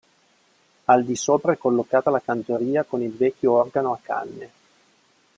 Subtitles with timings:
[0.87, 4.51] Al di sopra è collocata la cantoria con il vecchio organo a canne.